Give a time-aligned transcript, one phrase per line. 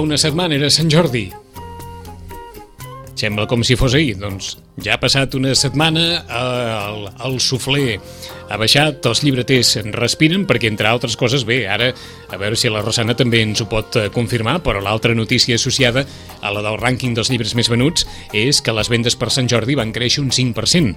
[0.00, 1.28] una setmana era Sant Jordi.
[3.20, 4.14] Sembla com si fos ahir.
[4.16, 7.98] Doncs ja ha passat una setmana, eh, el, el sufler
[8.50, 11.90] ha baixat, els llibreters respiren, perquè entre altres coses, bé, ara
[12.32, 16.06] a veure si la Rosana també ens ho pot eh, confirmar, però l'altra notícia associada
[16.40, 19.76] a la del rànquing dels llibres més venuts és que les vendes per Sant Jordi
[19.76, 20.96] van créixer un 5%.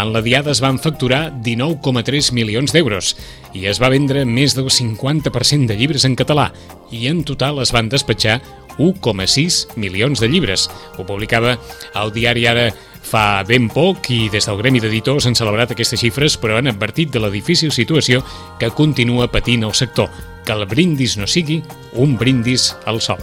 [0.00, 3.12] En la diada es van facturar 19,3 milions d'euros
[3.52, 6.48] i es va vendre més del 50% de llibres en català
[6.90, 8.40] i en total es van despatxar
[8.80, 10.70] 1,6 milions de llibres.
[10.96, 11.58] Ho publicava
[12.00, 12.70] el diari Ara
[13.10, 17.12] fa ben poc i des del Gremi d'Editors han celebrat aquestes xifres però han advertit
[17.12, 18.22] de la difícil situació
[18.60, 20.10] que continua patint el sector,
[20.44, 21.60] que el brindis no sigui
[22.00, 23.20] un brindis al sol.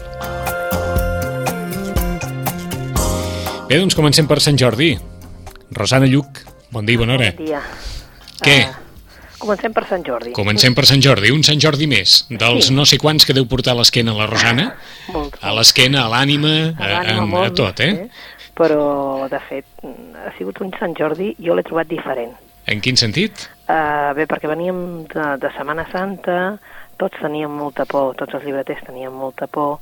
[3.67, 4.93] Bé, doncs comencem per Sant Jordi.
[5.75, 6.39] Rosana Lluc,
[6.71, 7.31] bon dia i bona hora.
[7.35, 7.63] Bon dia.
[8.39, 8.59] Què?
[8.63, 8.86] Uh,
[9.39, 10.31] comencem per Sant Jordi.
[10.35, 12.73] Comencem per Sant Jordi, un Sant Jordi més, dels Sí.
[12.73, 14.75] no sé quants que deu portar a l'esquena la Rosana,
[15.13, 15.37] Molt.
[15.41, 18.07] a l'esquena, a l'ànima, a, a, a tot, eh?
[18.57, 22.33] Però, de fet, ha sigut un Sant Jordi, jo l'he trobat diferent.
[22.65, 23.45] En quin sentit?
[23.69, 26.57] Uh, bé, perquè veníem de, de Setmana Santa,
[26.97, 29.77] tots teníem molta por, tots els llibreters tenien molta por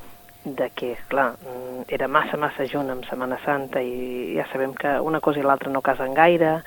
[0.46, 1.32] de que, clar,
[1.90, 5.72] era massa, massa junt amb Setmana Santa i ja sabem que una cosa i l'altra
[5.74, 6.60] no casen gaire,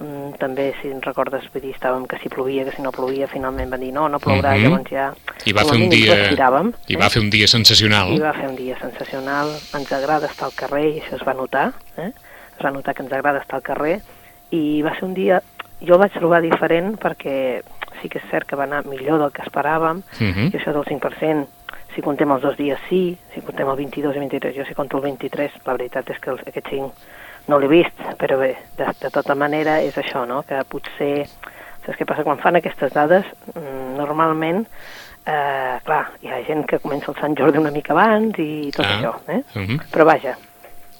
[0.00, 3.28] Mm, també, si en recordes, vull dir, estàvem que si plovia, que si no plovia,
[3.30, 4.62] finalment van dir no, no plourà, Mhm.
[4.64, 5.14] llavors ja...
[5.46, 6.98] I va fer un dia, respiràvem, i eh?
[6.98, 8.10] va fer un dia sensacional.
[8.12, 11.32] I va fer un dia sensacional, ens agrada estar al carrer i això es va
[11.34, 12.10] notar, eh?
[12.10, 14.00] es va notar que ens agrada estar al carrer
[14.50, 15.40] i va ser un dia,
[15.80, 17.62] jo el vaig trobar diferent perquè
[18.02, 20.50] sí que és cert que va anar millor del que esperàvem Mhm.
[20.50, 21.46] i això del 5%,
[21.94, 24.96] si contem els dos dies sí, si contem el 22 i 23, jo si conto
[24.96, 26.92] el 23, la veritat és que els, aquest 5
[27.48, 30.42] no l'he vist, però bé, de, de tota manera és això, no?
[30.48, 31.26] que potser,
[31.84, 32.24] saps què passa?
[32.24, 34.64] Quan fan aquestes dades, mm, normalment,
[35.26, 38.86] eh, clar, hi ha gent que comença el Sant Jordi una mica abans i tot
[38.86, 39.42] Ah, això, eh?
[39.54, 39.80] mhm.
[39.92, 40.36] Però vaja,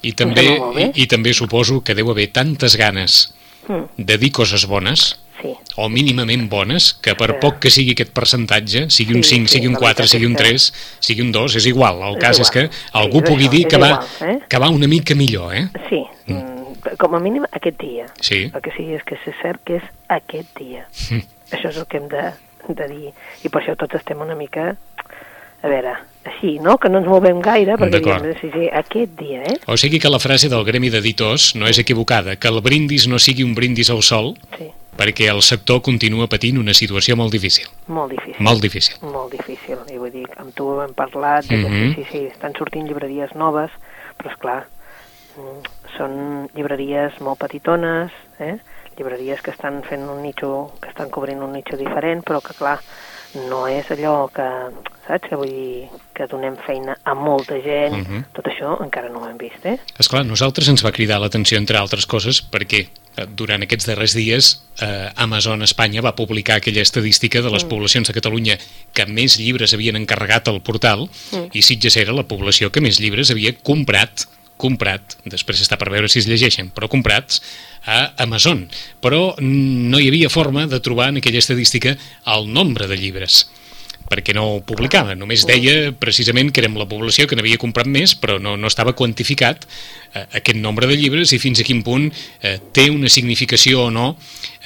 [0.04, 3.34] I també, i, I també suposo que deu haver tantes ganes
[3.68, 7.36] mm, de dir coses bones, sí, o mínimament bones, que per Sí.
[7.42, 10.12] poc que sigui aquest percentatge, sigui un Sí, 5, sí, sigui un la 4, veritat
[10.16, 12.00] sigui és un que- 3, sigui un 2, és igual.
[12.08, 12.72] El És cas és que igual.
[12.80, 14.38] Sí, algú és pugui això, dir que és va, igual, eh?
[14.48, 15.68] que va una mica millor, eh?
[15.90, 16.96] sí, mm.
[16.98, 18.06] com a mínim aquest dia.
[18.20, 18.50] Sí.
[18.54, 20.88] El que sí és que és cert que és aquest dia.
[21.10, 21.22] Mm.
[21.52, 22.24] Això és el que hem de,
[22.68, 23.12] de dir.
[23.44, 24.76] I per això tots estem una mica,
[25.62, 25.94] a veure,
[26.24, 26.76] així, no?
[26.80, 29.56] Que no ens movem gaire, perquè diem, sí, sí, aquest dia, eh?
[29.66, 33.18] O sigui que la frase del Gremi d'Editors no és equivocada, que el brindis no
[33.18, 37.66] sigui un brindis al sol, Sí, perquè el sector continua patint una situació molt difícil.
[37.86, 38.36] molt difícil.
[38.38, 38.96] Molt difícil.
[39.02, 41.94] molt difícil, i vull dir, amb tu hem parlat de que Mhm.
[41.94, 43.70] sí, sí, estan sortint llibreries noves,
[44.18, 44.66] però és clar,
[45.96, 48.56] són llibreries molt petitones, eh?
[48.96, 52.78] llibreries que estan fent un nicho, que estan cobrint un nicho diferent, però que clar,
[53.50, 54.46] no és allò que,
[55.08, 58.24] saps, que vull dir, que donem feina a molta gent, Mhm.
[58.32, 59.78] tot això encara no ho hem vist, eh?
[59.98, 62.86] És clar, nosaltres ens va cridar l'atenció, entre altres coses, perquè
[63.38, 64.50] durant aquests darrers dies
[64.82, 68.58] eh, Amazon Espanya va publicar aquella estadística de les poblacions de Catalunya
[68.92, 71.06] que més llibres havien encarregat al portal
[71.52, 74.26] i Sitges era la població que més llibres havia comprat
[74.60, 77.40] comprat, després està per veure si es llegeixen, però comprats
[77.90, 78.62] a Amazon.
[79.02, 81.96] Però mm, no hi havia forma de trobar en aquella estadística
[82.36, 83.44] el nombre de llibres
[84.10, 88.14] perquè no ho publicava, només deia precisament que érem la població que n'havia comprat més,
[88.18, 92.10] però no, no estava quantificat eh, aquest nombre de llibres i fins a quin punt
[92.10, 94.12] eh, té una significació o no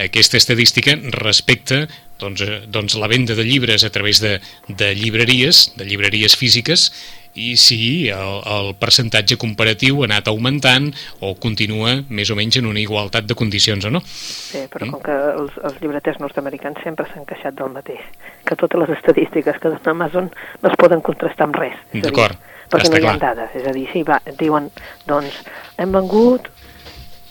[0.03, 1.87] aquesta estadística respecte
[2.19, 4.38] doncs, eh, doncs la venda de llibres a través de,
[4.69, 6.91] de llibreries, de llibreries físiques,
[7.38, 7.78] i si
[8.10, 10.90] el, el percentatge comparatiu ha anat augmentant
[11.22, 14.02] o continua més o menys en una igualtat de condicions o no.
[14.04, 18.04] Sí, però com que els, els llibreters nord-americans sempre s'han queixat del mateix,
[18.44, 20.30] que totes les estadístiques que donen Amazon
[20.62, 21.78] no es poden contrastar amb res.
[21.94, 22.38] A D'acord,
[22.68, 23.20] Perquè no hi ha clar.
[23.30, 24.68] dades, és a dir, sí, va, diuen,
[25.08, 25.38] doncs,
[25.80, 26.50] hem vengut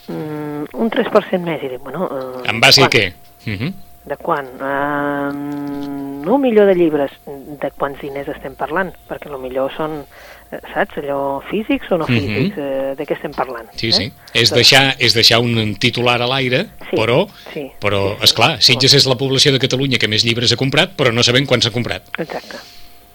[0.09, 2.07] mm, un 3% més, i dic, bueno...
[2.09, 2.95] Eh, En base a quan?
[2.95, 3.05] què?
[3.45, 3.73] Uh -huh.
[4.07, 4.45] De quan?
[4.63, 7.11] Uh, un milió de llibres,
[7.47, 8.91] de quants diners estem parlant?
[9.07, 10.01] Perquè el millor són,
[10.51, 12.17] eh, saps, allò físics o no Mhm.
[12.19, 12.57] físics?
[12.57, 13.69] eh, de què estem parlant?
[13.75, 14.03] Sí, sí.
[14.03, 14.11] Eh?
[14.33, 18.23] És Doncs- deixar, és deixar un titular a l'aire, Sí, però, sí, però sí, sí.
[18.25, 21.45] esclar, Sitges és la població de Catalunya que més llibres ha comprat, però no sabem
[21.45, 22.03] quants ha comprat.
[22.19, 22.57] Exacte.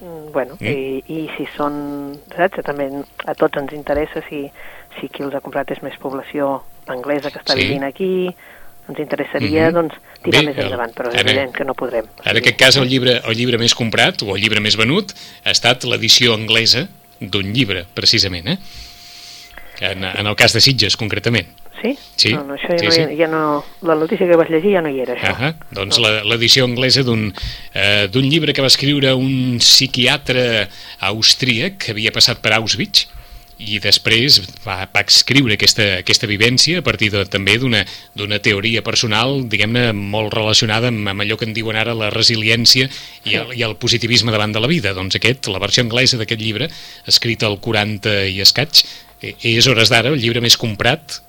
[0.01, 0.67] Mm, bueno, Mm.
[0.67, 2.91] i, i si són, saps, també
[3.27, 4.51] a tots ens interessa si,
[5.01, 7.61] si qui els ha comprat és més població anglesa que està Sí.
[7.65, 8.35] vivint aquí,
[8.93, 9.75] ens interessaria, Mhm.
[9.75, 12.05] doncs, tirar Bé, més el- endavant, però és ara- evident que no podrem.
[12.25, 15.13] En aquest cas, el llibre, el llibre més comprat, o el llibre més venut,
[15.45, 16.87] ha estat l'edició anglesa
[17.21, 18.59] d'un llibre, precisament, eh?
[19.81, 21.49] En, en el cas de Sitges, concretament.
[21.83, 21.97] Sí?
[22.15, 23.17] Sí, No, no, això ja, sí, no, sí.
[23.19, 23.65] ja, no...
[23.83, 25.35] La notícia que vaig llegir ja no hi era, això.
[25.35, 27.33] Ah doncs la- l'edició anglesa d'un
[27.75, 30.69] eh, llibre que va escriure un psiquiatre
[31.01, 33.09] austríac que havia passat per Auschwitz
[33.63, 39.43] i després va, va escriure aquesta, aquesta vivència a partir de, també d'una teoria personal,
[39.51, 42.89] diguem-ne, molt relacionada amb, amb allò que en diuen ara la resiliència
[43.25, 44.95] i el, i el positivisme davant de la vida.
[44.97, 46.71] Doncs aquest, la versió anglesa d'aquest llibre,
[47.11, 48.85] escrit al 40 i escaig,
[49.23, 51.21] eh, és hores d'ara el llibre més comprat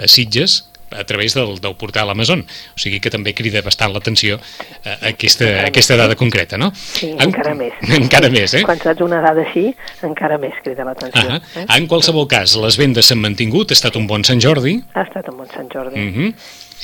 [0.00, 2.44] a Sitges a través del, del portal Amazon.
[2.74, 4.38] O sigui que també crida bastant l'atenció
[4.84, 6.70] eh, aquesta, aquesta dada concreta, no?
[6.74, 7.72] Sí, En- encara més.
[8.00, 8.62] Encara més, eh?
[8.66, 11.28] Quan saps una dada així, encara més crida l'atenció.
[11.30, 11.66] Ah eh?
[11.76, 14.80] En qualsevol cas, les vendes s'han mantingut, ha estat un bon Sant Jordi.
[14.94, 15.98] Ha estat un bon Sant Jordi.
[16.00, 16.34] Mm -hmm.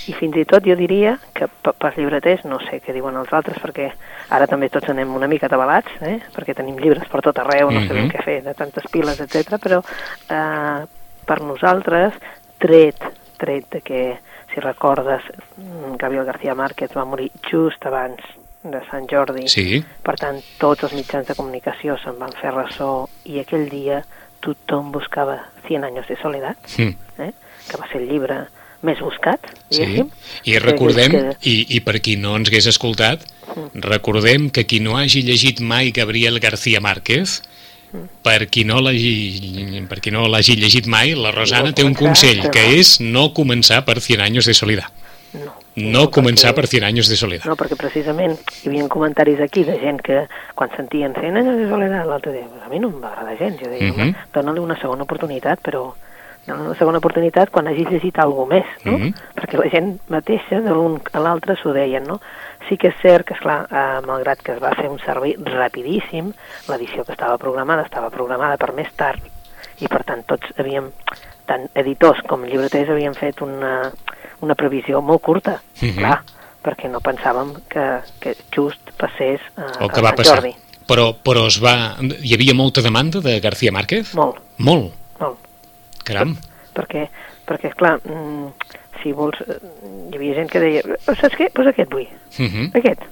[0.07, 3.33] I fins i tot jo diria que pe- pels llibreters, no sé què diuen els
[3.33, 3.91] altres, perquè
[4.31, 6.21] ara també tots anem una mica atabalats, eh?
[6.37, 7.89] perquè tenim llibres per tot arreu, no Mhm.
[7.89, 9.59] sabem què fer, de tantes piles, etc.
[9.59, 9.83] però
[10.31, 10.87] eh,
[11.27, 12.13] per nosaltres,
[12.59, 12.95] tret,
[13.39, 14.01] tret de que,
[14.53, 15.23] si recordes,
[15.57, 18.21] mm, Gabriel García Márquez va morir just abans
[18.67, 23.07] de Sant Jordi, Sí, per tant, tots els mitjans de comunicació se'n van fer ressò
[23.25, 24.03] i aquell dia
[24.43, 25.39] tothom buscava
[25.69, 27.23] 100 anys de soledat, mm.
[27.23, 27.33] eh?
[27.69, 28.47] que va ser el llibre
[28.87, 29.81] més buscat, sí.
[29.81, 30.11] diguéssim.
[30.45, 33.25] I recordem, Que- i, i per qui no ens hagués escoltat,
[33.75, 37.41] recordem que qui no hagi llegit mai Gabriel García Márquez,
[38.23, 42.51] per qui no l'hagi per qui no l'hagi llegit mai, la Rosana té un consell,
[42.51, 44.91] que és no començar per 100 anys de soledat.
[45.35, 47.45] No, No començar perquè- per 100 anys de soledat.
[47.47, 50.23] No, perquè precisament hi havia comentaris aquí de gent que
[50.55, 53.61] quan sentien 100 anys de soledat l'altre "Pues a mi no em va agradar gens,
[53.61, 54.01] jo deia, Mhm.
[54.01, 55.93] home, dona-li una segona oportunitat, però
[56.47, 58.97] dona una segona oportunitat quan hagis llegit alguna més, no?
[58.99, 59.13] Mhm.
[59.35, 62.21] Perquè la gent mateixa de l'un a l'altre s'ho deien, no?
[62.69, 66.33] Sí que és cert que, esclar, eh, malgrat que es va fer un servei rapidíssim,
[66.69, 69.23] l'edició que estava programada estava programada per més tard
[69.79, 70.89] i per tant tots havíem,
[71.47, 73.93] tant editors com llibreters havien fet una,
[74.41, 75.99] una previsió molt curta, Mhm.
[75.99, 76.23] clar,
[76.65, 77.85] perquè no pensàvem que,
[78.21, 80.37] que just passés eh, El per que va Sant passar.
[80.41, 80.55] Jordi.
[80.87, 81.97] Però, però es va...
[82.23, 84.15] Hi havia molta demanda de García Márquez?
[84.15, 84.93] Molt, Molt.
[85.21, 85.39] molt.
[86.05, 86.37] Caram.
[86.75, 87.09] Perquè,
[87.47, 88.51] perquè clar, mm,
[89.07, 89.39] si vols...
[89.47, 89.61] eh,
[90.11, 91.47] Hi havia gent que deia, "Oh, saps què?
[91.51, 92.07] Doncs pues aquest vull,
[92.39, 92.67] Uh -huh.
[92.79, 93.03] aquest.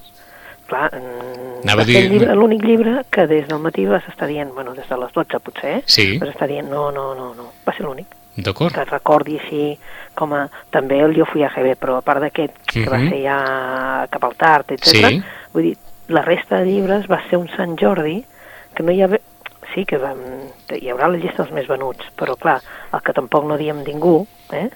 [0.67, 3.85] Clar, mm, Anava va a ser dir- el llibre- l'únic llibre que des del matí
[3.85, 5.83] vas estar dient, bueno, des de les 12 potser, eh?
[5.85, 6.17] Sí.
[6.17, 8.07] vas estar dient, no, no, no, no, va ser l'únic.
[8.37, 8.73] D'acord.
[8.73, 9.77] que recordi així
[10.13, 10.49] com a...
[10.69, 13.09] També el Jo fui a GB, però a part d'aquest, que va Mhm.
[13.09, 14.83] ser ja cap al tard, etc.
[14.87, 15.23] Sí.
[15.53, 15.77] Vull dir,
[16.09, 18.25] la resta de llibres va ser un Sant Jordi
[18.73, 19.09] que no hi ha...
[19.73, 20.17] Sí que vam...
[20.69, 22.59] hi haurà la llista dels més venuts, però clar,
[22.93, 24.69] el que tampoc no diem ningú, eh?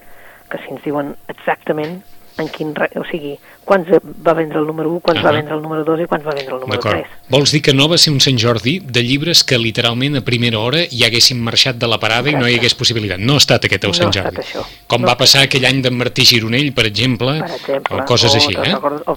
[0.50, 2.02] Que si ens diuen exactament
[2.40, 2.70] en quin...
[2.96, 3.34] O sigui,
[3.68, 3.88] quants
[4.26, 5.26] va vendre el número 1, quants Ah.
[5.28, 7.02] va vendre el número 2 i quants va vendre el número D'acord.
[7.04, 7.18] 3.
[7.28, 10.58] Vols dir que no va ser un Sant Jordi de llibres que literalment a primera
[10.58, 13.18] hora ja haguessin marxat de la parada i no hi hagués possibilitat?
[13.20, 14.40] No ha estat aquest el No Sant ha Jordi.
[14.40, 14.64] això.
[14.86, 18.06] Com No va ha passar aquell any d'en Martí Gironell, per exemple, per exemple, o
[18.06, 18.74] coses o, així, eh?
[18.74, 19.12] O,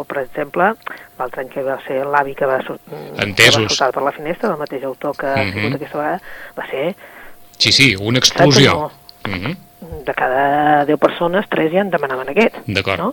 [0.00, 0.72] o, per exemple,
[1.18, 2.80] l'altre any que va ser l'avi que va, sor-
[3.18, 3.56] Entesos.
[3.56, 5.52] que va sortar per la finestra, el mateix autor que ha Mhm.
[5.60, 6.22] sigut aquesta vegada,
[6.58, 6.96] va ser
[7.58, 8.90] Sí, sí, una explosió.
[9.28, 9.56] Mhm.
[9.80, 12.56] De cada 10 persones, 3 ja en demanaven aquest.
[12.66, 12.98] D'acord.
[12.98, 13.12] No?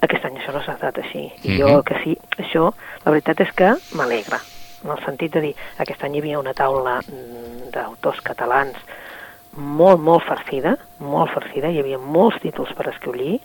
[0.00, 1.32] Aquest any això no s'ha estat així.
[1.44, 1.58] I Mhm.
[1.58, 2.72] jo el que sí, això,
[3.04, 4.38] la veritat és que m'alegra,
[4.84, 8.76] en el sentit de dir, aquest any hi havia una taula mm, d'autors catalans
[9.56, 13.40] molt, molt farcida, molt farcida, hi havia molts títols per escollir,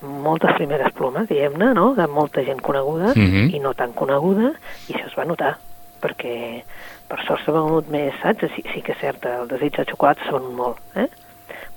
[0.00, 3.50] moltes primeres plomes, diguem-ne, no?, de molta gent coneguda Mhm.
[3.54, 4.52] i no tan coneguda,
[4.88, 5.56] i això es va notar,
[6.00, 6.62] perquè
[7.08, 8.40] per sort s'ha venut més, saps?
[8.54, 11.08] Sí, sí que és cert, el desig de xocolata s'ha venut molt, eh?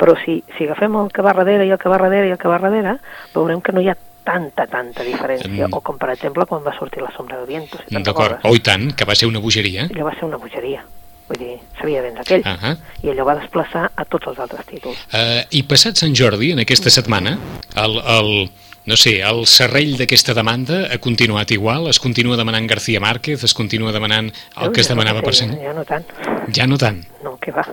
[0.01, 2.39] Però si, si agafem el que va darrere i el que va darrere i el
[2.41, 2.95] que va darrere,
[3.35, 5.67] veurem que no hi ha tanta, tanta diferència.
[5.67, 5.75] Mm.
[5.77, 8.39] O com, per exemple, quan va sortir la sombra del viento, si D'acord.
[8.39, 8.49] recordes.
[8.49, 9.85] Oh, i tant, que va ser una bogeria.
[9.91, 10.81] Allò va ser una bogeria.
[11.29, 12.41] Vull dir, sabia vendre aquell.
[12.45, 12.77] Ah -huh.
[13.03, 14.97] I allò va desplaçar a tots els altres títols.
[15.13, 17.37] Uh, I passat Sant Jordi, en aquesta setmana,
[17.75, 18.49] el, el,
[18.85, 21.87] no sé, el serrell d'aquesta demanda ha continuat igual?
[21.87, 23.43] Es continua demanant García Márquez?
[23.43, 25.53] Es continua demanant el que es Ja no demanava per Sant...
[25.61, 26.05] Ja no tant.
[26.51, 27.05] Ja no tant.
[27.23, 27.65] No, què va.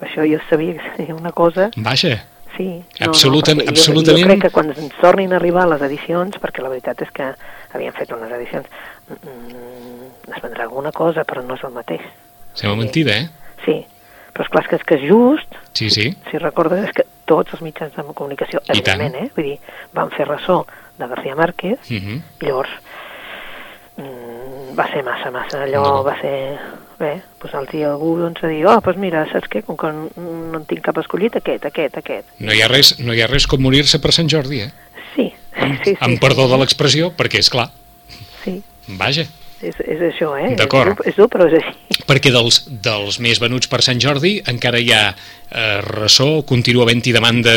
[0.00, 1.70] Això jo sabia que seria una cosa...
[1.76, 2.24] Vaja.
[2.56, 2.84] Sí.
[3.00, 4.18] Absoluta- perquè absolutament.
[4.18, 7.10] Jo, jo crec que quan ens tornin a arribar les edicions, perquè la veritat és
[7.10, 7.32] que
[7.74, 8.66] havien fet unes edicions,
[9.10, 12.00] mm, es vendrà alguna cosa, però no és el mateix.
[12.54, 13.28] Sembla mentida, eh?
[13.64, 13.80] Sí,
[14.32, 16.16] però és clar és que és que és just, Sí, sí.
[16.30, 19.00] si recordes, és que tots els mitjans de comunicació, I tant.
[19.00, 19.30] evidentment, eh?
[19.34, 19.58] Vull dir,
[19.92, 20.64] van fer ressò
[20.98, 22.22] de García Márquez, Uh -huh.
[22.40, 22.70] i llavors
[23.96, 25.62] mm, va ser massa, massa.
[25.64, 26.02] Allò No.
[26.04, 26.58] va ser...
[26.98, 29.64] Bé, posar-los algú doncs, a dir, oh, doncs mira, saps què?
[29.66, 30.08] Com que no,
[30.54, 32.28] en tinc cap escollit, aquest, aquest, aquest.
[32.38, 35.00] No hi ha res, no hi ha res com morir-se per Sant Jordi, eh?
[35.14, 35.96] Sí, sí, sí.
[35.98, 36.54] Amb sí, perdó sí.
[36.54, 37.70] de l'expressió, perquè, és clar,
[38.44, 38.58] Sí,
[39.00, 39.24] vaja,
[39.64, 40.52] és, és això, eh?
[40.58, 41.00] D'acord.
[41.00, 42.02] És, és dur, però és així.
[42.08, 47.14] perquè dels, dels més venuts per Sant Jordi encara hi ha eh, ressò, continua havent-hi
[47.16, 47.54] demanda,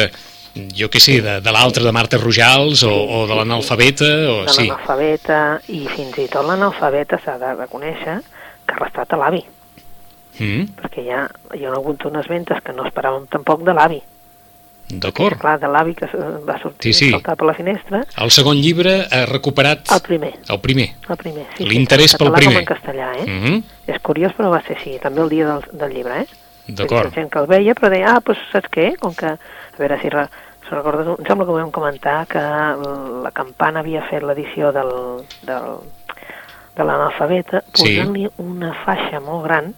[0.77, 4.55] jo què sé, de, de l'altre, de Marta Rojals, o, o de l'analfabeta, o de
[4.55, 4.69] sí.
[4.69, 5.41] l'analfabeta,
[5.75, 8.21] i fins i tot l'analfabeta s'ha de reconèixer
[8.67, 9.43] que ha restat a l'avi,
[10.39, 11.23] Mm, perquè hi ha,
[11.57, 13.97] hi ha hagut unes ventes que no esperàvem tampoc de l'avi.
[14.87, 15.35] D'acord.
[15.41, 16.07] Clar, de l'avi que
[16.47, 17.11] va sortir Sí, sí.
[17.11, 20.93] saltar per la finestra, El segon llibre ha recuperat el primer, el primer.
[21.09, 21.45] el primer.
[21.57, 22.53] Sí, L'interès sí, pel primer.
[22.53, 23.25] Com en castellà, eh?
[23.25, 23.63] Mm -hmm.
[23.87, 26.27] És curiós, però va ser així, també el dia del, del llibre, eh?
[26.67, 27.13] D'acord.
[27.13, 28.95] Gent que el veia, però deia, ah, doncs saps què?
[28.99, 30.27] Com que, a veure si, re,
[30.69, 35.79] recordes, em sembla que ho vam comentar, que la campana havia fet l'edició del, del,
[36.77, 37.97] de l'analfabeta, Sí.
[37.97, 39.73] posant-li una faixa molt gran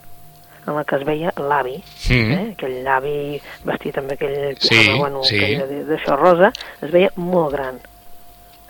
[0.67, 2.31] en la que es veia l'avi, Mhm.
[2.31, 2.51] eh?
[2.53, 5.39] aquell avi vestit amb aquell Sí, bueno, sí.
[5.87, 6.51] d'això rosa,
[6.81, 7.79] es veia molt gran.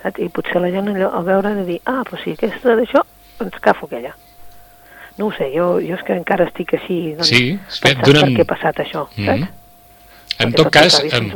[0.02, 0.18] Saps?
[0.18, 3.02] I potser la gent allò, al veure de dir, ah, però si aquesta d'això,
[3.40, 4.14] ens cafo aquella.
[5.18, 8.32] No ho sé, jo, jo és que encara estic així, doncs, Sí, pensant durant- per
[8.32, 9.26] què ha passat això, Mhm.
[9.26, 9.52] saps?
[10.40, 11.30] En tot cas, en,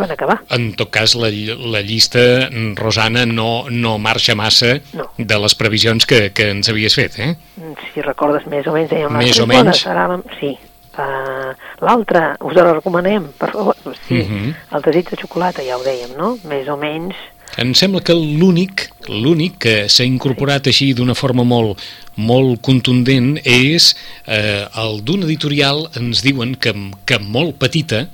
[0.50, 5.11] en tot cas la, la llista, mm, Rosana, no, no marxa massa No.
[5.18, 7.34] de les previsions que, que ens havies fet, eh?
[7.56, 9.12] Mm, Si recordes més o menys, dèiem...
[9.12, 9.84] les Més o menys.
[9.87, 10.56] la- sí.
[10.94, 11.50] Uh,
[11.82, 13.75] L'altra, us la recomanem, per favor.
[13.82, 14.54] Pues sí, Mhm.
[14.76, 16.38] el desig de xocolata, ja ho dèiem, no?
[16.44, 17.16] Més o menys...
[17.61, 21.80] Em sembla que l'únic l'únic que s'ha incorporat així d'una forma molt,
[22.16, 23.90] molt contundent és
[24.26, 26.73] eh, el d'un editorial, ens diuen que,
[27.04, 28.06] que molt petita,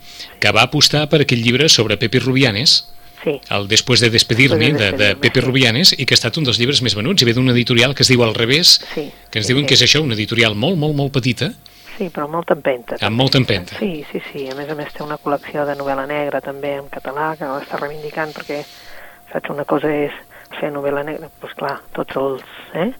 [0.42, 2.80] que va apostar per aquest llibre sobre Pepe Rubianes,
[3.20, 5.42] Sí, el Després de despedir-me de de, Pepe.
[5.44, 8.00] Rubianes i que ha estat un dels llibres més venuts i ve d'un editorial que
[8.00, 9.68] es diu Al revés Sí, que ens diuen sí.
[9.68, 11.50] que és això, una editorial molt, molt, molt petita
[11.98, 12.96] sí, però amb molta empenta.
[13.04, 14.46] amb molta empenta Sí, sí, sí.
[14.48, 17.76] A més a més té una col·lecció de novel·la negra també en català que l'està
[17.82, 18.62] reivindicant perquè,
[19.32, 20.16] saps, una cosa és
[20.58, 22.44] fer novel·la negra, doncs pues, clar, tots els,
[22.74, 22.90] eh,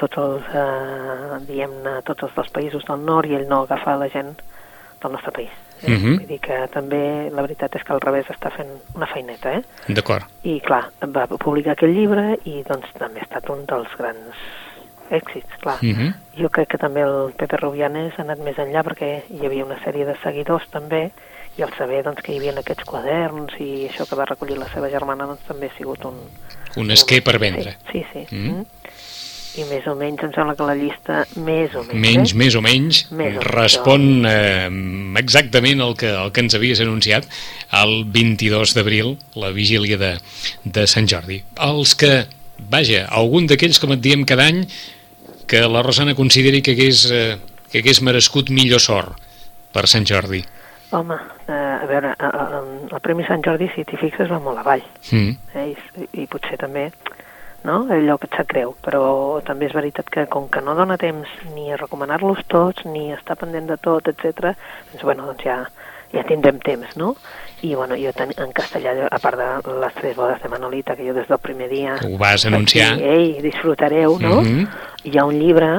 [0.00, 4.08] tots els, eh, diguem-ne, tots els dels països del nord i ell no agafa la
[4.12, 4.34] gent
[5.02, 5.50] del nostre país.
[5.82, 5.90] Eh?
[5.90, 6.16] Mhm.
[6.18, 9.62] Vull dir que també la veritat és que al revés està fent una feineta, eh?
[9.88, 14.44] d'acord I clar, va publicar aquest llibre i doncs també ha estat un dels grans
[15.10, 15.78] èxits, clar.
[15.82, 16.14] Mhm.
[16.38, 19.78] Jo crec que també el Pepe Rubianes ha anat més enllà perquè hi havia una
[19.82, 21.10] sèrie de seguidors també
[21.58, 24.70] i al saber doncs, que hi havia aquests quaderns i això que va recollir la
[24.72, 26.20] seva germana doncs, també ha sigut un...
[26.80, 28.24] un esquer per vendre Sí, sí.
[28.28, 28.36] sí.
[28.36, 28.62] Mm.
[28.62, 29.00] Mm.
[29.52, 32.00] I més o menys em sembla que la llista més o menys...
[32.00, 32.36] menys, eh?
[32.40, 34.70] més o menys, Més o menys, respon eh,
[35.20, 37.28] exactament el que, el que ens havies anunciat
[37.82, 40.14] el 22 d'abril, la vigília de,
[40.64, 41.42] de Sant Jordi.
[41.68, 42.14] Els que,
[42.72, 44.64] vaja, algun d'aquells, com et diem cada any,
[45.44, 47.36] que la Rosana consideri que hagués, eh,
[47.68, 49.20] que hagués merescut millor sort
[49.76, 50.40] per Sant Jordi.
[50.92, 51.16] Home,
[51.48, 54.84] eh, a veure, eh, eh, el Premi Sant Jordi, si t'hi fixes, va molt avall.
[55.10, 55.36] Mm.
[55.56, 55.68] eh?
[55.72, 56.90] I, i potser també
[57.64, 57.86] no?
[57.90, 61.30] allò que et sap greu, però també és veritat que com que no dona temps
[61.54, 64.52] ni a recomanar-los tots, ni a estar pendent de tot, etc,
[64.90, 65.58] doncs, bueno, doncs ja,
[66.12, 67.14] ja tindrem temps, no?
[67.62, 71.06] I bueno, jo ten, en castellà, a part de les tres bodes de Manolita, que
[71.06, 71.96] jo des del primer dia...
[72.02, 72.96] Ho vas anunciar.
[72.98, 74.40] Dir, Ei, disfrutareu, no?
[74.42, 74.66] Mhm.
[75.06, 75.72] Hi ha un llibre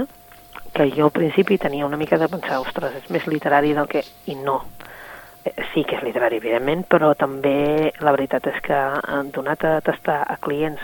[0.74, 4.02] que jo al principi tenia una mica de pensar, ostres, és més literari del que...
[4.32, 4.62] I no.
[5.46, 9.82] Eh, Sí que és literari, evidentment, però també la veritat és que han donat a
[9.82, 10.80] tastar a clients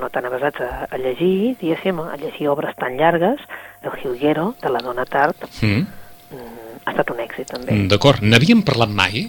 [0.00, 3.40] no tan avasats a, a llegir, diguéssim, a llegir obres tan llargues,
[3.82, 5.66] El Jilguero, de la Dona Tart, Mm.
[5.66, 7.76] mm, ha estat un èxit també.
[7.90, 9.26] D'acord, n'havíem parlat mai?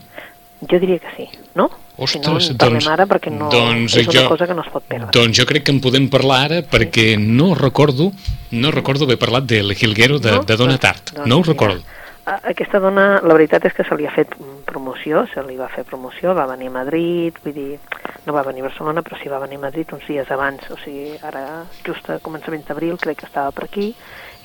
[0.61, 1.67] Jo diria que sí, no?
[2.07, 4.53] si no, Ostres, en parlem doncs- ara perquè no, doncs és una jo- cosa que
[4.53, 5.09] no es pot perdre.
[5.11, 8.11] Doncs jo crec que en podem parlar ara perquè no recordo
[8.51, 11.11] no recordo haver parlat de El Jilguero de, de Dona Doncs- Tart.
[11.13, 11.81] doncs No ho recordo.
[12.27, 15.55] A- Aquesta dona, la veritat és que se li ha fet mm, promoció, se li
[15.57, 17.79] va fer promoció, va venir a Madrid, vull dir,
[18.25, 20.77] no va venir a Barcelona, però sí va venir a Madrid uns dies abans, o
[20.83, 23.93] sigui, ara just a començaments d'abril crec que estava per aquí,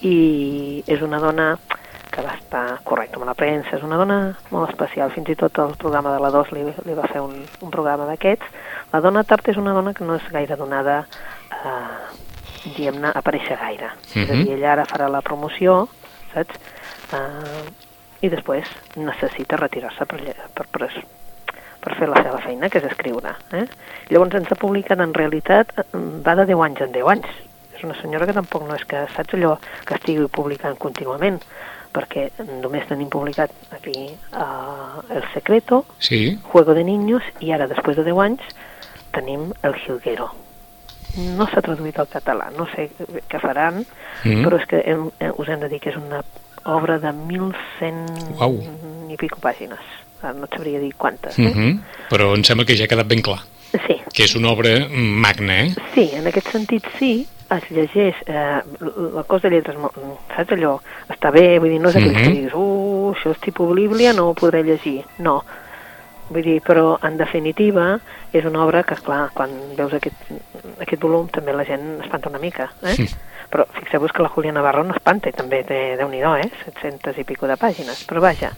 [0.02, 1.56] i és una dona
[2.12, 4.18] que va estar correcta amb la premsa, és una dona
[4.50, 7.38] molt especial, fins i tot el programa de la 2 li, li va fer un,
[7.62, 8.44] un programa d'aquests.
[8.92, 11.06] La dona Tart és una dona que no és gaire donada
[11.50, 11.72] a,
[12.66, 13.88] diguem-ne, aparèixer gaire.
[14.14, 14.44] És a Mhm.
[14.44, 15.88] dir, ella ara farà la promoció,
[16.34, 16.54] saps?
[17.12, 17.68] Uh,
[18.22, 20.20] I després necessita retirar-se per,
[20.54, 20.88] per, per,
[21.82, 23.32] per fer la seva feina, que és escriure.
[23.58, 23.64] Eh?
[24.14, 25.84] Llavors ens ha publicat, en realitat, eh,
[26.22, 27.26] va de 10 anys en 10 anys.
[27.74, 31.40] És una senyora que tampoc no és que, saps allò, que estigui publicant contínuament,
[31.92, 32.28] perquè
[32.62, 34.06] només tenim publicat aquí
[34.38, 36.38] uh, El Secreto, Sí.
[36.52, 38.46] Juego de Niños, i ara, després de 10 anys,
[39.12, 40.30] tenim El Jilguero.
[41.36, 42.86] no s'ha traduït al català, no sé
[43.28, 43.82] què faran,
[44.24, 44.44] Mm.
[44.46, 46.22] però és que hem, eh, us hem de dir que és una
[46.64, 48.60] obra de 1.100 Uau.
[49.10, 49.80] i pico pàgines.
[50.22, 51.42] Ara no et sabria dir quantes, eh?
[51.42, 51.80] Mm -hmm.
[52.10, 53.40] Però em sembla que ja ha quedat ben clar,
[53.86, 55.74] Sí, que és una obra magna, eh?
[55.94, 58.60] sí, en aquest sentit sí, es llegeix, eh,
[59.14, 59.76] la cosa de lletres,
[60.36, 60.78] saps allò,
[61.08, 62.22] està bé, vull dir, no és aquell Mhm.
[62.22, 65.42] que diguis, uh, això és tipus Bíblia, no ho podré llegir, no.
[66.28, 67.98] Vull dir, però en definitiva
[68.32, 70.14] és una obra que, clar, quan veus aquest,
[70.80, 72.94] aquest volum també la gent espanta una mica, eh?
[72.94, 73.08] Sí.
[73.52, 76.48] Però fixeu-vos que la Julia Navarro no espanta i també té, déu nhi eh?
[76.64, 78.06] 700 i pico de pàgines.
[78.08, 78.50] Però vaja,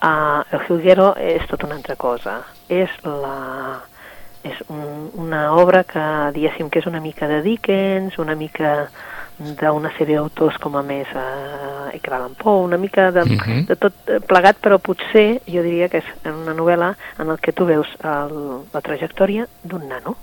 [0.00, 2.40] uh, el Jilguero és tot una altra cosa.
[2.68, 3.82] És la
[4.48, 6.02] és un, una obra que,
[6.32, 8.88] diguéssim, que és una mica de Dickens, una mica
[9.38, 13.66] d'una sèrie d'autors com a més eh, Edgar Allan Poe, una mica de, Mhm.
[13.68, 17.52] de tot eh, plegat, però potser jo diria que és una novel·la en el que
[17.52, 20.16] tu veus el, la trajectòria d'un nano.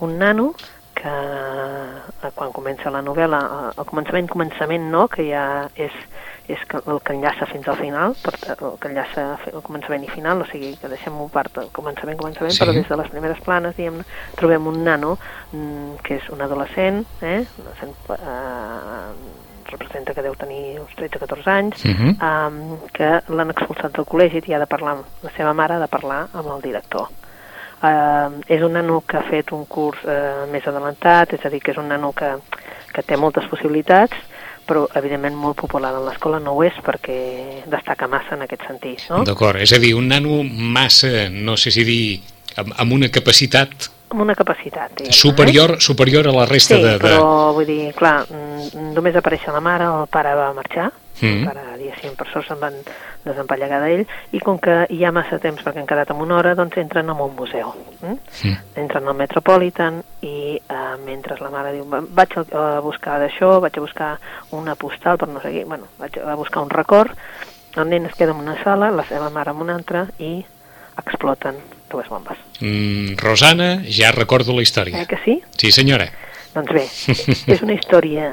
[0.00, 0.54] Un nano
[1.02, 5.44] que eh, quan comença la novel·la, eh, al començament, començament no, que ja
[5.74, 5.92] és,
[6.52, 10.42] és el que enllaça fins al final, per, el que enllaça el començament i final,
[10.42, 12.62] o sigui que deixem-ho part del començament, començament, Sí.
[12.62, 14.02] però des de les primeres planes, diguem
[14.38, 15.16] trobem un nano
[15.52, 19.40] mm, que és un adolescent, eh, un adolescent eh,
[19.72, 22.16] representa que deu tenir uns 13-14 anys, Mhm.
[22.20, 25.78] um, que l'han expulsat del col·legi i ha de parlar amb la seva mare, ha
[25.80, 27.08] de parlar amb el director.
[27.82, 31.58] Uh, és un nano que ha fet un curs uh, més adelantat, és a dir,
[31.58, 32.28] que és un nano que,
[32.94, 34.14] que té moltes possibilitats,
[34.68, 37.16] però evidentment molt popular en l'escola no ho és perquè
[37.70, 39.24] destaca massa en aquest sentit, no?
[39.26, 42.04] D'acord, és a dir, un nano massa, no sé si dir,
[42.62, 46.90] amb, amb una capacitat Amb una capacitat, diguem, superior, superior a la resta Sí, de...
[46.98, 46.98] de...
[47.00, 50.90] però vull dir, clar, mm, només apareix la mare, el pare va marxar,
[51.22, 51.26] Mm.
[51.38, 52.74] el pare, diguéssim, per sort se'n van
[53.22, 54.00] desempallegar d'ell,
[54.34, 57.06] i com que hi ha massa temps perquè han quedat en una hora, doncs entren
[57.12, 57.68] en un museu.
[58.00, 58.16] Mm?
[58.48, 58.56] Mm.
[58.82, 63.60] Entren al Metropolitan i eh, mentre la mare diu, "Va- vaig a, a buscar d'això,
[63.60, 64.10] vaig a buscar
[64.50, 67.12] una postal per no sé què, bueno, vaig a buscar un record,
[67.76, 70.44] el nen es queda en una sala, la seva mare en una altra, i
[70.98, 71.54] exploten
[71.92, 72.38] dues bombes.
[72.60, 75.02] Mm, Rosana, ja recordo la història.
[75.02, 75.38] Eh que sí?
[75.56, 76.08] Sí, senyora.
[76.54, 76.86] Doncs bé,
[77.54, 78.32] és una història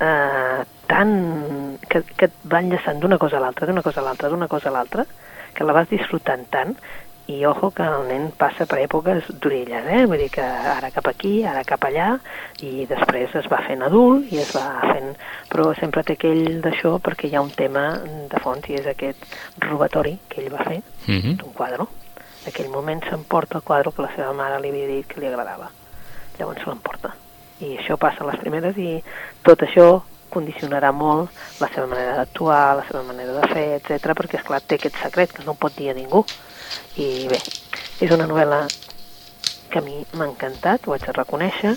[0.00, 1.78] eh, tan...
[1.88, 4.68] que, que et va enllaçant d'una cosa a l'altra, d'una cosa a l'altra, d'una cosa
[4.70, 5.06] a l'altra,
[5.54, 6.74] que la vas disfrutant tant,
[7.26, 10.02] i ojo que el nen passa per èpoques d'orelles, eh?
[10.04, 12.10] Vull dir que ara cap aquí, ara cap allà,
[12.60, 15.14] i després es va fent adult i es va fent...
[15.48, 17.86] Però sempre té aquell d'això perquè hi ha un tema
[18.28, 19.24] de fons i és aquest
[19.64, 21.36] robatori que ell va fer Mhm.
[21.40, 21.86] d'un quadre.
[22.44, 25.30] En aquell moment s'emporta el quadre que la seva mare li havia dit que li
[25.30, 25.70] agradava.
[26.38, 27.14] Llavors se l'emporta.
[27.64, 28.98] I això passa a les primeres i
[29.46, 30.02] tot això
[30.34, 34.60] condicionarà molt la seva manera d'actuar, la seva manera de fer, etc perquè, és clar
[34.60, 36.24] té aquest secret que no pot dir a ningú.
[37.00, 37.40] I bé,
[38.04, 38.64] és una novel·la
[39.70, 41.76] que a mi m'ha encantat, ho haig de reconèixer,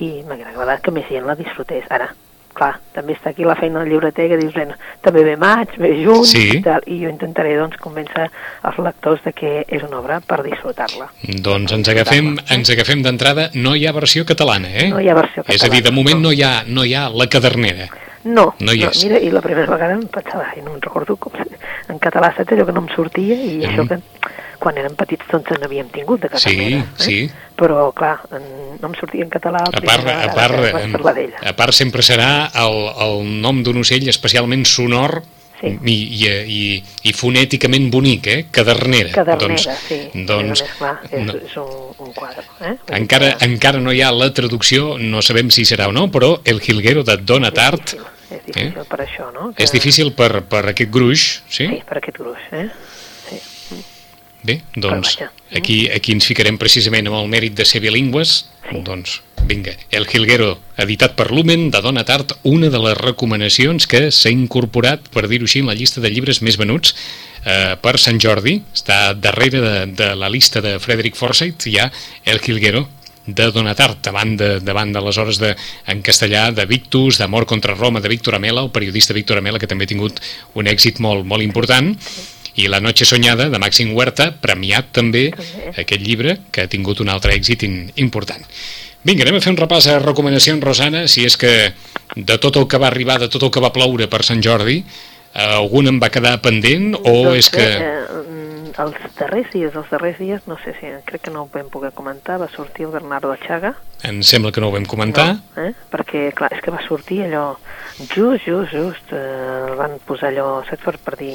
[0.00, 1.84] i m'hauria agradat que més gent la disfrutés.
[1.90, 2.08] Ara,
[2.56, 5.92] clar, també està aquí la feina del llibreter que dius, bueno, també ve maig, ve
[6.02, 6.44] juny, Sí.
[6.56, 8.30] i, tal, i jo intentaré doncs, convèncer
[8.64, 11.10] els lectors de que és una obra per disfrutar-la.
[11.44, 14.88] Doncs ens agafem, ens agafem d'entrada, no hi ha versió catalana, eh?
[14.90, 16.28] No hi ha versió És a dir, de catalana, moment no.
[16.28, 17.88] no hi ha, no hi ha la cadernera.
[18.26, 19.04] No, No hi és.
[19.04, 21.30] mira, i la primera vegada em pensava, ai, no em recordo com...
[21.88, 23.36] En català, saps allò que no em sortia?
[23.36, 23.68] I Mhm.
[23.68, 24.00] això que
[24.66, 26.82] quan érem petits doncs n'havíem tingut de Sí, catalana.
[26.82, 27.04] eh?
[27.06, 27.16] sí.
[27.56, 28.50] Però, clar, en,
[28.82, 32.82] no em sortia en català A part, a part, que a part sempre serà el,
[33.06, 35.22] el nom d'un ocell especialment sonor
[35.56, 35.70] Sí.
[35.88, 36.64] i, i, i,
[37.08, 38.42] i fonèticament bonic, eh?
[38.52, 39.08] Cadernera.
[39.14, 39.96] Cadernera, doncs, sí.
[40.28, 41.70] Doncs, més, clar, és, no, és un,
[42.04, 42.44] un quadre.
[42.60, 42.74] Eh?
[42.98, 46.34] Encara, que encara no hi ha la traducció, no sabem si serà o no, però
[46.44, 48.04] El Jilguero de Dona és Tart difícil,
[48.36, 49.46] és difícil per això, no?
[49.56, 51.70] és difícil per, per aquest gruix, sí?
[51.72, 52.66] Sí, per aquest gruix, eh?
[54.46, 54.52] Sí.
[54.52, 55.16] Bé, doncs
[55.54, 58.44] aquí, aquí ens ficarem precisament amb el mèrit de ser bilingües.
[58.68, 58.82] Sí.
[58.86, 64.08] Doncs vinga, El Jilguero, editat per Lumen, de Dona Tart, una de les recomanacions que
[64.10, 66.94] s'ha incorporat, per dir-ho així, en la llista de llibres més venuts
[67.44, 68.58] eh, per Sant Jordi.
[68.74, 71.90] Està darrere de, de la llista de Frederick Forsyth, hi ha
[72.26, 72.86] El Jilguero,
[73.26, 75.52] de Dona Tart, davant de, davant de les hores de,
[75.90, 79.66] en castellà de Victus, d'Amor contra Roma, de Víctor Amela, el periodista Víctor Amela, que
[79.66, 80.22] també ha tingut
[80.54, 81.90] un èxit molt, molt important,
[82.56, 85.28] i La noche soñada, de Màxim Huerta, premiat també
[85.76, 88.42] aquest llibre, que ha tingut un altre èxit in, important.
[89.06, 91.52] Vinga, anem a fer un repàs a recomanacions, Rosana, si és que
[92.16, 94.80] de tot el que va arribar, de tot el que va ploure per Sant Jordi,
[94.80, 97.68] eh, algun em va quedar pendent o doncs, és que...
[97.76, 98.35] Eh,
[98.82, 101.92] els darrers dies, els darrers dies, no sé si, crec que no ho vam poder
[101.96, 103.72] comentar, va sortir el Bernardo Chaga.
[104.04, 105.26] Em sembla que no ho vam comentar.
[105.34, 105.72] No, eh?
[105.92, 107.46] Perquè, clar, és que va sortir allò,
[108.02, 111.34] just, just, just, eh, van posar allò, saps, per, per dir,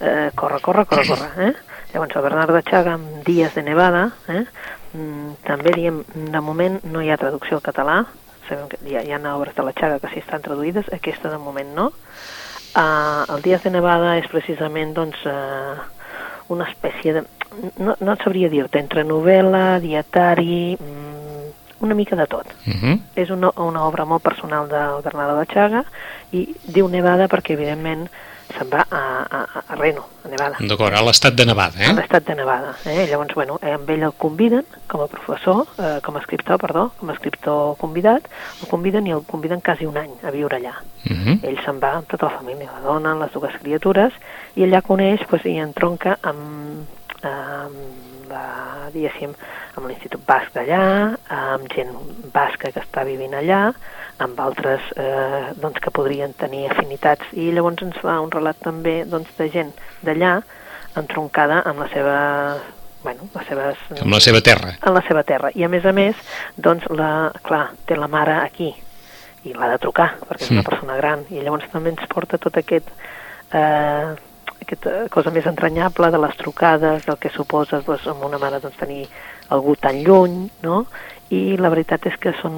[0.00, 1.52] eh, corre, corre, corre, corre, eh?
[1.94, 4.44] Llavors, el Bernardo Chaga amb Dies de Nevada, eh?
[4.92, 8.02] Mm, també diem, de moment no hi ha traducció al català,
[8.48, 11.32] sabem que hi ha, hi ha obres de la Chaga que sí estan traduïdes, aquesta
[11.32, 11.90] de moment no.
[12.72, 15.80] Uh, el Dies de Nevada és precisament, doncs, uh,
[16.48, 17.24] una espècie de...
[17.78, 21.50] No, no et sabria dir-te, entre novel·la, dietari, mm,
[21.84, 22.46] una mica de tot.
[22.66, 22.98] Uh -huh.
[23.14, 25.84] És una, una obra molt personal del Bernardo de Chaga
[26.32, 28.08] i diu Nevada perquè, evidentment,
[28.56, 30.60] se'n va a, a, a Reno, a Nevada.
[30.60, 31.94] D'acord, a l'estat de Nevada, A eh?
[31.96, 32.74] l'estat de Nevada.
[32.84, 33.06] Eh?
[33.10, 36.90] Llavors, bueno, eh, amb ell el conviden com a professor, eh, com a escriptor, perdó,
[37.00, 38.28] com a escriptor convidat,
[38.60, 40.74] el conviden i el conviden quasi un any a viure allà.
[41.04, 41.38] Uh -huh.
[41.42, 44.12] Ell se'n va amb tota la família, la dona, les dues criatures,
[44.54, 46.86] i allà coneix pues, i entronca amb,
[47.22, 49.34] amb la, diguéssim,
[49.76, 50.82] amb l'Institut Basc d'allà,
[51.32, 51.94] amb gent
[52.34, 53.62] basca que està vivint allà,
[54.22, 59.02] amb altres eh, doncs, que podrien tenir afinitats, i llavors ens fa un relat també
[59.08, 59.72] doncs, de gent
[60.04, 60.36] d'allà
[61.00, 62.16] entroncada amb la seva
[63.02, 63.78] bueno, les seves...
[63.98, 64.76] Amb la seva terra.
[64.86, 65.50] En la seva terra.
[65.58, 66.14] I a més a més,
[66.54, 68.68] doncs, la, clar, té la mare aquí,
[69.42, 70.68] i l'ha de trucar, perquè és una Mm.
[70.68, 72.92] persona gran, i llavors també ens porta tot aquest,
[73.50, 74.12] eh,
[74.62, 78.78] aquesta cosa més entranyable de les trucades, del que suposa doncs, amb una mare doncs,
[78.78, 79.08] tenir
[79.52, 80.84] algú tan lluny, no?
[81.32, 82.56] i la veritat és que són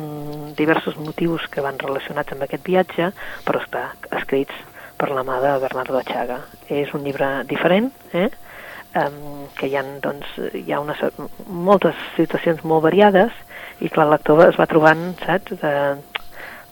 [0.58, 3.10] diversos motius que van relacionats amb aquest viatge,
[3.46, 3.84] però està
[4.18, 4.56] escrits
[4.98, 6.40] per la mà de Bernardo Chaga.
[6.66, 8.30] És un llibre diferent, eh?
[8.98, 11.02] um, que hi ha, doncs, hi ha unes,
[11.46, 13.34] moltes situacions molt variades
[13.82, 15.72] i clar, el lector es va trobant, saps, de,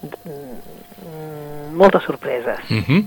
[0.02, 1.41] de, mm,
[1.72, 2.58] moltes sorpreses.
[2.70, 3.04] Uh -huh.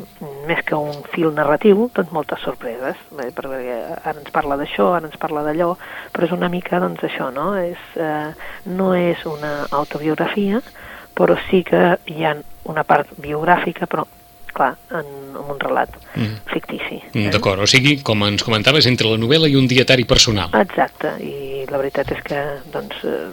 [0.48, 5.06] Més que un fil narratiu, doncs moltes sorpreses, eh, perquè ara ens parla d'això, ara
[5.06, 5.76] ens parla d'allò,
[6.12, 7.56] però és una mica, doncs, això, no?
[7.56, 8.34] És, eh,
[8.66, 10.62] no és una autobiografia,
[11.16, 14.06] però sí que hi ha una part biogràfica, però,
[14.54, 16.36] clar, en, en un relat Mm.
[16.46, 17.02] fictici.
[17.14, 20.50] Mm, D'acord, o sigui, com ens comentaves, entre la novel·la i un dietari personal.
[20.54, 23.28] Exacte, i la veritat és que doncs, eh,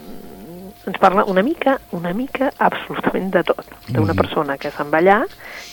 [0.87, 4.16] ens parla una mica, una mica absolutament de tot, d'una Mhm.
[4.16, 5.25] persona que se'n va allà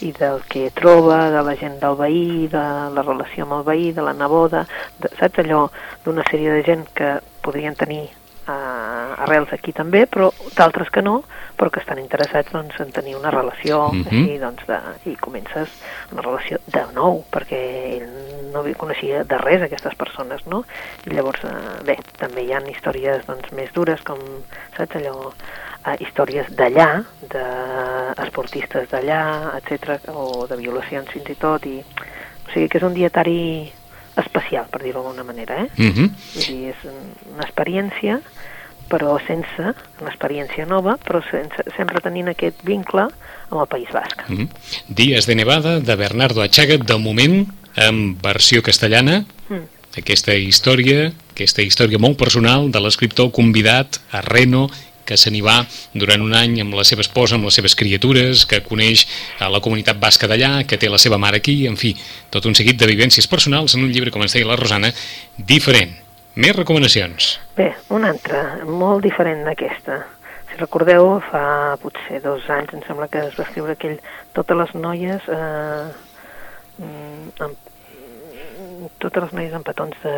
[0.02, 2.58] i del que troba, de la gent del veí, de
[2.94, 4.68] la relació amb el veí, de la neboda,
[5.00, 5.70] de, saps allò
[6.06, 8.10] d'una sèrie de gent que podrien tenir
[8.50, 11.24] eh, arrels aquí també, però d'altres que no,
[11.58, 14.08] però que estan interessats doncs, en tenir una relació Mhm.
[14.08, 14.80] així, doncs, de,
[15.12, 15.70] i comences
[16.12, 17.62] una relació de nou, perquè
[18.00, 18.10] ell
[18.54, 20.64] no coneixia de res aquestes persones, no?
[21.06, 24.18] I llavors, eh, bé, també hi ha històries doncs, més dures, com,
[24.78, 25.32] saps, allò,
[25.86, 32.70] eh, històries d'allà, d'esportistes d'allà, etc o de violacions fins i tot, i, o sigui
[32.70, 33.72] que és un dietari
[34.22, 35.70] especial, per dir-ho d'alguna manera, eh?
[35.78, 36.10] Uh -huh.
[36.36, 38.22] Vull dir, és un- una experiència,
[38.90, 43.02] però sense, una experiència nova, però sense, sempre tenint aquest vincle
[43.50, 44.18] amb el País Basc.
[44.30, 44.50] Mm -hmm.
[44.88, 49.64] Dies de Nevada, de Bernardo Achaga, de moment, en versió castellana, Mm.
[49.98, 54.70] aquesta història, aquesta història molt personal de l'escriptor convidat a Reno,
[55.10, 55.58] que se n'hi va
[55.98, 59.08] durant un any amb la seva esposa, amb les seves criatures, que coneix
[59.42, 61.96] a la comunitat basca d'allà, que té la seva mare aquí, en fi,
[62.30, 64.94] tot un seguit de vivències personals en un llibre, com ens deia la Rosana,
[65.38, 65.98] diferent.
[66.40, 67.34] Més recomanacions.
[67.58, 69.98] Bé, una altra, molt diferent d'aquesta.
[70.50, 73.98] Si recordeu, fa potser dos anys, em sembla que es va escriure aquell
[74.38, 75.26] Totes les noies...
[75.26, 75.88] Eh,
[76.86, 77.66] mm, amb,
[79.02, 80.14] totes les noies amb petons de,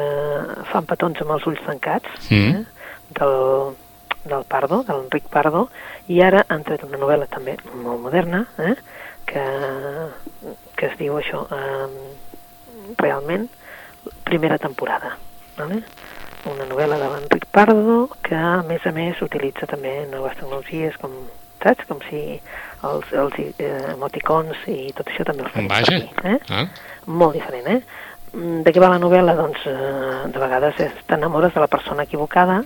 [0.72, 2.62] fan petons amb els ulls tancats, Mm.
[2.62, 3.36] eh, del,
[4.26, 5.68] del Pardo, de l'Enric Pardo,
[6.08, 8.76] i ara han tret una novel·la també molt moderna, eh,
[9.26, 9.44] que,
[10.78, 13.48] que es diu això, eh, realment,
[14.26, 15.16] primera temporada.
[15.58, 15.84] Vale?
[16.50, 21.14] Una novel·la de l'Enric Pardo que, a més a més, utilitza també noves tecnologies com
[21.62, 21.86] saps?
[21.90, 22.22] Com si
[22.88, 26.00] els, els eh, emoticons i tot això també els Vaja.
[26.00, 26.10] aquí.
[26.26, 26.40] Eh?
[26.50, 26.66] Ah,
[27.06, 27.82] Molt diferent, eh?
[28.34, 29.36] Mm, De què va la novel·la?
[29.38, 32.64] Doncs eh, de vegades t'enamores de la persona equivocada,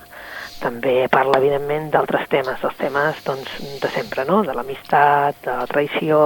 [0.61, 4.41] també parla, evidentment, d'altres temes, els temes doncs, de sempre, no?
[4.47, 6.19] De l'amistat, de la traïció,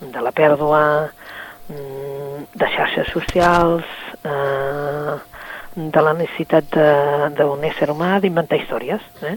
[0.00, 0.82] de la pèrdua,
[1.68, 3.84] mm, de xarxes socials,
[4.24, 5.16] eh,
[5.74, 6.76] de la necessitat
[7.34, 9.02] d'un ésser humà d'inventar històries.
[9.22, 9.36] Eh?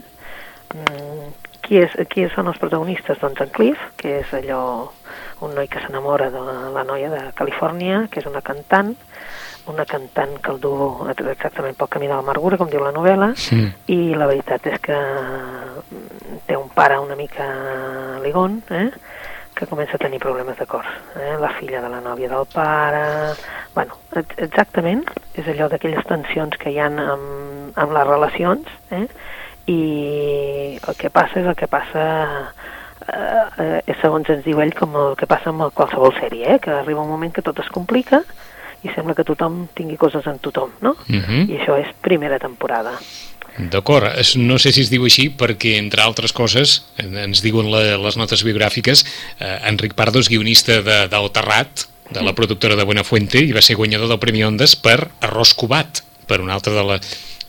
[0.76, 3.20] Mm, qui, és, qui són els protagonistes?
[3.20, 4.92] Doncs en Cliff, que és allò,
[5.42, 6.42] un noi que s'enamora de
[6.74, 8.96] la noia de Califòrnia, que és una cantant,
[9.70, 10.72] una cantant que el du
[11.10, 13.68] exactament pel camí de l'amargura, com diu la novel·la, Mm.
[13.88, 17.46] i la veritat és que mm, té un pare una mica
[18.24, 18.90] ligón, eh?
[19.58, 20.86] que comença a tenir problemes de cor.
[21.16, 21.36] Eh?
[21.42, 23.34] La filla de la nòvia del pare...
[23.74, 25.04] Bueno, ex- exactament
[25.34, 29.08] és allò d'aquelles tensions que hi han amb, amb les relacions, eh?
[29.68, 32.04] i el que passa és el que passa
[33.08, 36.60] eh, eh, segons ens diu ell com el que passa amb qualsevol sèrie, eh?
[36.60, 38.22] que arriba un moment que tot es complica
[38.84, 40.96] i sembla que tothom tingui coses en tothom, no?
[41.10, 41.50] Uh -huh.
[41.50, 43.00] I això és primera temporada.
[43.58, 44.06] D'acord,
[44.38, 48.44] no sé si es diu així perquè, entre altres coses, ens diuen la, les notes
[48.46, 49.04] biogràfiques,
[49.40, 53.62] eh, Enric Pardo és guionista de, del Terrat, de la productora de Buenafuente, i va
[53.62, 57.00] ser guanyador del Premi Ondes per Arròs Cubat, per una altra de la,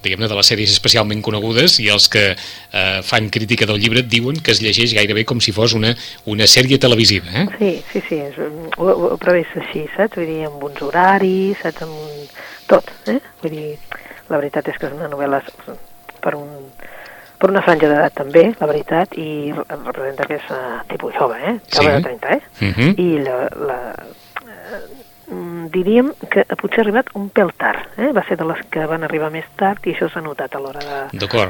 [0.03, 4.41] diguem-ne, de les sèries especialment conegudes i els que eh, fan crítica del llibre diuen
[4.41, 5.95] que es llegeix gairebé com si fos una,
[6.27, 7.47] una sèrie televisiva, eh?
[7.59, 8.39] Sí, sí, sí, és,
[8.79, 10.17] ho, ho prevés així, saps?
[10.17, 11.83] Vull dir, amb uns horaris, saps?
[11.83, 12.29] Amb un...
[12.69, 13.19] tot, eh?
[13.43, 13.77] Vull dir,
[14.29, 15.43] la veritat és que és una novel·la
[16.21, 16.49] per un
[17.39, 21.55] per una franja d'edat també, la veritat, i representa que és uh, tipus jove, eh?
[21.71, 21.95] Jove Sí.
[21.95, 22.41] de 30, eh?
[22.61, 22.89] Uh -huh.
[22.99, 23.37] I la,
[23.69, 23.79] la,
[24.43, 24.81] eh,
[25.73, 28.11] diríem que potser ha arribat un pèl tard, eh?
[28.17, 30.81] Va ser de les que van arribar més tard i això s'ha notat a l'hora
[30.81, 31.01] de,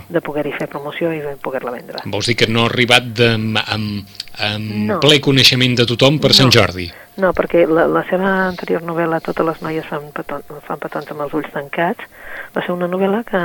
[0.09, 2.03] de poder-hi fer promoció i de poder-la vendre.
[2.11, 4.17] Vols dir que no ha arribat de, amb, amb,
[4.89, 4.99] No.
[5.03, 6.55] ple coneixement de tothom per Sant No.
[6.59, 6.89] Jordi?
[7.19, 11.25] No, perquè la, la seva anterior novel·la, Totes les noies fan, petons, fan petons amb
[11.27, 12.07] els ulls tancats,
[12.55, 13.43] va ser una novel·la que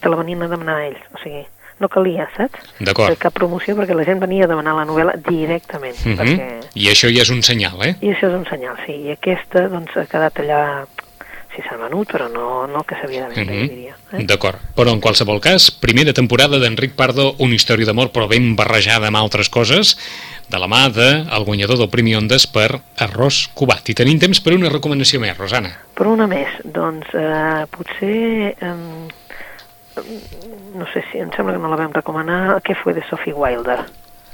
[0.00, 1.44] te la venien a demanar a ells, o sigui,
[1.80, 2.60] no calia, saps?
[2.80, 3.16] D'acord.
[3.18, 6.16] Cap promoció perquè la gent venia a demanar la novel·la directament, Uh -huh.
[6.18, 6.60] perquè...
[6.74, 7.96] I això ja és un senyal, eh?
[8.00, 10.86] I això és un senyal, sí, i aquesta doncs ha quedat allà,
[11.54, 13.62] si s'ha venut, però no, no el que s'havia de vendre, Mhm.
[13.68, 13.96] jo diria.
[14.12, 14.24] Eh?
[14.24, 19.06] D'acord, però en qualsevol cas, primera temporada d'Enric Pardo, una història d'amor però ben barrejada
[19.06, 19.96] amb altres coses,
[20.48, 23.88] de la mà de el guanyador del Premi Ondes per Arròs Cubat.
[23.88, 25.70] I tenim temps per una recomanació més, Rosana.
[25.94, 28.74] Per una més, doncs eh, potser, eh,
[30.74, 33.82] no sé si, em sembla que no la vam recomanar, què fue de Sophie Wilder?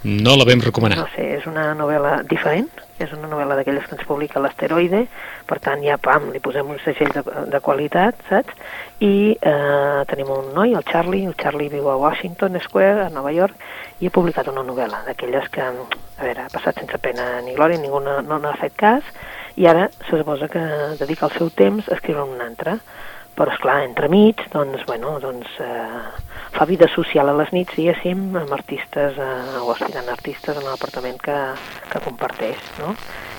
[0.03, 0.96] No la vam recomanar.
[0.96, 5.03] No sé, és una novel·la diferent, és una novel·la d'aquelles que ens publica l'Asteroide,
[5.44, 8.57] per tant ja, pam, li posem un segell de, de qualitat, saps?
[9.05, 13.35] I eh, tenim un noi, el Charlie, el Charlie viu a Washington Square, a Nova
[13.37, 13.61] York,
[14.01, 17.81] i ha publicat una novel·la d'aquelles que, a veure, ha passat sense pena ni glòria,
[17.83, 19.05] ningú no no n'ha fet cas,
[19.61, 20.64] i ara se suposa que
[20.96, 22.79] dedica el seu temps a escriure una altra.
[23.40, 26.00] Però, esclar, entremig, doncs, bueno, doncs, eh,
[26.53, 31.16] fa vida social a les nits, diguéssim, amb artistes, eh, o aspirant artistes en l'apartament
[31.24, 31.37] que,
[31.88, 32.92] que comparteix, no?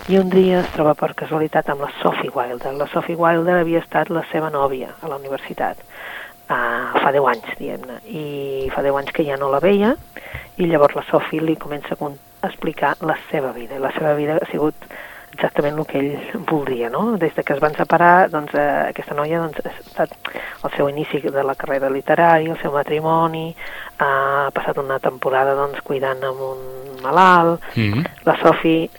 [0.09, 2.73] I un dia es troba per casualitat amb la Sophie Wilder.
[2.79, 5.85] La Sophie Wilder havia estat la seva nòvia a la universitat,
[6.49, 8.25] uh, fa 10 anys, diguem-ne, i
[8.73, 9.93] fa 10 anys que ja no la veia,
[10.57, 12.11] i llavors la Sophie li comença a,
[12.49, 13.77] explicar la seva vida.
[13.77, 14.73] La seva vida ha sigut
[15.41, 17.17] exactament el que ell voldria, no?
[17.17, 20.13] Des de que es van separar, doncs, eh, aquesta noia doncs, ha estat
[20.63, 23.49] el seu inici de la carrera literària, el seu matrimoni,
[23.97, 28.05] ha passat una temporada doncs, cuidant amb un malalt, Mm -hmm.
[28.25, 28.89] la Sophie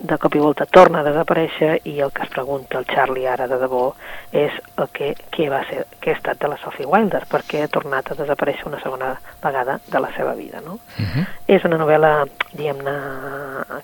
[0.00, 3.46] de cop i volta torna a desaparèixer i el que es pregunta el Charlie ara
[3.50, 3.90] de debò
[4.32, 7.72] és el que, què va ser, què ha estat de la Sophie Wilder, perquè ha
[7.72, 10.78] tornat a desaparèixer una segona vegada de la seva vida, no?
[10.96, 11.26] Uh -huh.
[11.46, 12.96] És una novel·la, diguem-ne,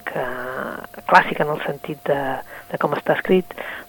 [0.04, 0.24] que
[1.06, 2.20] clàssica en el sentit de,
[2.70, 3.46] de com està escrit,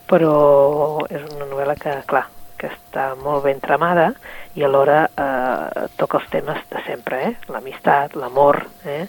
[0.08, 4.14] però és una novel·la que, clar, que està molt ben tramada
[4.56, 7.36] i alhora eh, toca els temes de sempre, eh?
[7.48, 9.08] l'amistat, l'amor, eh?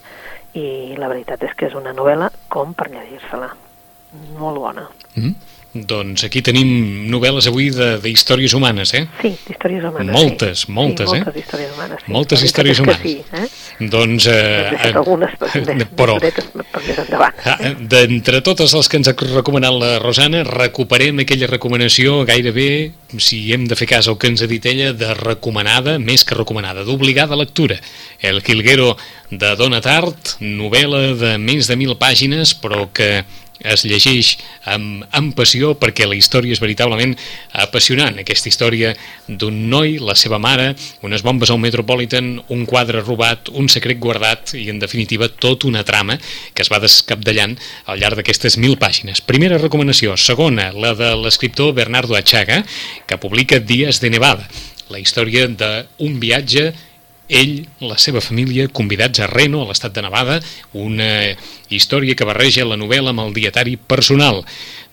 [0.53, 3.49] i la veritat és que és una novel·la com per llegir-se-la.
[4.37, 4.89] Molt bona.
[5.15, 5.35] Mm -hmm.
[5.69, 6.69] Doncs aquí tenim
[7.11, 9.03] novel·les avui de, de històries humanes, eh?
[9.21, 10.15] Sí, històries humanes.
[10.15, 10.71] Moltes, sí.
[10.73, 11.21] moltes, sí, eh?
[11.21, 11.99] moltes històries humanes.
[12.01, 12.11] Sí.
[12.11, 13.03] Moltes històries humanes.
[13.03, 13.89] Sí, eh?
[13.91, 14.25] Doncs...
[14.25, 15.35] Eh, deixat algunes
[15.67, 16.15] més, però.
[17.45, 17.57] Ah,
[17.91, 22.91] D'entre totes les que ens ha recomanat la Rosana, recuperem aquella recomanació gairebé,
[23.21, 26.37] si hem de fer cas al que ens ha dit ella, de recomanada, més que
[26.39, 27.77] recomanada, d'obligada lectura.
[28.19, 28.95] El Quilguero
[29.29, 33.21] de Dona Tart, novel·la de més de mil pàgines, però que
[33.59, 34.35] es llegeix
[34.69, 37.15] amb, amb passió perquè la història és veritablement
[37.65, 38.19] apassionant.
[38.21, 38.93] Aquesta història
[39.27, 40.73] d'un noi, la seva mare,
[41.05, 45.83] unes bombes al Metropolitan, un quadre robat, un secret guardat i, en definitiva, tot una
[45.83, 46.17] trama
[46.53, 49.21] que es va descapdallant al llarg d'aquestes mil pàgines.
[49.21, 50.15] Primera recomanació.
[50.17, 52.63] Segona, la de l'escriptor Bernardo Achaga,
[53.07, 54.47] que publica Dies de Nevada,
[54.89, 56.71] la història d'un viatge
[57.29, 60.39] ell, la seva família, convidats a Reno, a l'estat de Nevada,
[60.73, 61.09] una
[61.69, 64.43] història que barreja la novel·la amb el dietari personal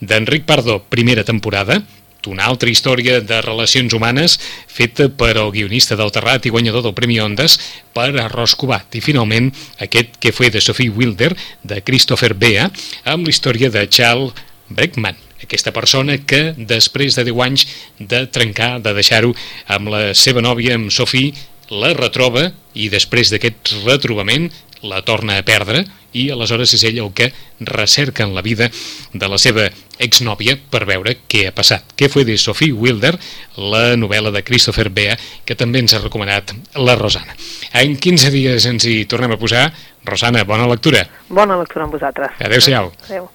[0.00, 1.80] d'Enric Pardo, primera temporada,
[2.26, 6.94] una altra història de relacions humanes feta per el guionista del Terrat i guanyador del
[6.96, 7.54] Premi Ondes
[7.94, 8.98] per Arròs Cubat.
[8.98, 12.66] I finalment aquest que fue de Sophie Wilder, de Christopher Bea,
[13.04, 14.34] amb la història de Charles
[14.68, 17.66] Breckman aquesta persona que després de 10 anys
[17.98, 19.34] de trencar, de deixar-ho
[19.68, 21.34] amb la seva nòvia, amb Sophie,
[21.70, 24.50] la retroba i després d'aquest retrobament
[24.86, 25.84] la torna a perdre
[26.16, 28.68] i aleshores és ell el que recerca en la vida
[29.12, 29.66] de la seva
[30.02, 31.94] exnòvia per veure què ha passat.
[31.96, 33.14] Què fue de Sophie Wilder,
[33.56, 37.36] la novel·la de Christopher Bea, que també ens ha recomanat la Rosana.
[37.72, 39.70] En 15 dies ens hi tornem a posar.
[40.06, 41.04] Rosana, bona lectura.
[41.28, 42.36] Bona lectura amb vosaltres.
[42.40, 42.92] Adéu-siau.
[43.08, 43.30] Adéu.